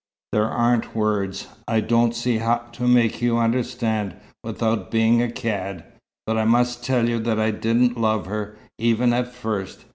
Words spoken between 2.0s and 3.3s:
see how to make